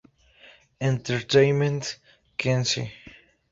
Entertainment 0.79 1.99
Kenzie. 2.35 2.91